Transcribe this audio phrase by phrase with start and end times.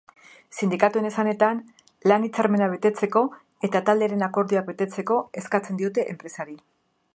[0.59, 1.59] Sindikatuen esanetan,
[2.11, 3.23] lan-hitzarmena betetzeko
[3.69, 6.61] eta taldearen akordioak betetzeko eskatzen diote enpresari.